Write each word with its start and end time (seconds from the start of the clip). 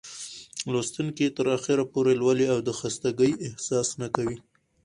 لوستونکى 0.73 1.21
يې 1.25 1.29
تر 1.37 1.47
اخره 1.57 1.83
پورې 1.93 2.13
لولي 2.21 2.45
او 2.53 2.59
د 2.67 2.69
خستګۍ 2.79 3.31
احساس 3.47 3.87
نه 4.01 4.07
کوي. 4.15 4.37